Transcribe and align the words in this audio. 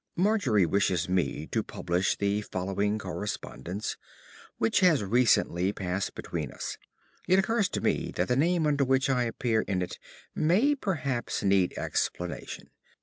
Margery 0.15 0.65
wishes 0.65 1.07
me 1.07 1.45
to 1.51 1.61
publish 1.61 2.17
the 2.17 2.41
following 2.41 2.97
correspondence, 2.97 3.97
which 4.57 4.79
has 4.79 5.03
recently 5.03 5.71
passed 5.73 6.15
between 6.15 6.49
us. 6.51 6.79
It 7.27 7.37
occurs 7.37 7.69
to 7.69 7.81
me 7.81 8.11
that 8.15 8.27
the 8.27 8.35
name 8.35 8.65
under 8.65 8.83
which 8.83 9.11
I 9.11 9.25
appear 9.25 9.61
in 9.61 9.83
it 9.83 9.99
may 10.33 10.73
perhaps 10.73 11.43
need 11.43 11.77
explanation. 11.77 12.71